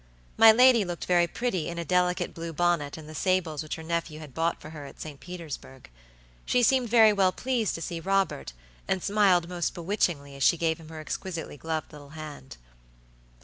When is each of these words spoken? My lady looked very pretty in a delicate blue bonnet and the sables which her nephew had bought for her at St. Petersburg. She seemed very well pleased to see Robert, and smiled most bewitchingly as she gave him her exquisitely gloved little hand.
My 0.35 0.51
lady 0.51 0.83
looked 0.83 1.05
very 1.05 1.27
pretty 1.27 1.67
in 1.67 1.77
a 1.77 1.85
delicate 1.85 2.33
blue 2.33 2.53
bonnet 2.53 2.97
and 2.97 3.07
the 3.07 3.13
sables 3.13 3.61
which 3.61 3.75
her 3.75 3.83
nephew 3.83 4.19
had 4.19 4.33
bought 4.33 4.59
for 4.59 4.71
her 4.71 4.87
at 4.87 4.99
St. 4.99 5.19
Petersburg. 5.19 5.91
She 6.43 6.63
seemed 6.63 6.89
very 6.89 7.13
well 7.13 7.31
pleased 7.31 7.75
to 7.75 7.83
see 7.83 7.99
Robert, 7.99 8.51
and 8.87 9.03
smiled 9.03 9.47
most 9.47 9.75
bewitchingly 9.75 10.35
as 10.35 10.41
she 10.41 10.57
gave 10.57 10.79
him 10.79 10.89
her 10.89 10.99
exquisitely 11.01 11.55
gloved 11.57 11.91
little 11.93 12.09
hand. 12.17 12.57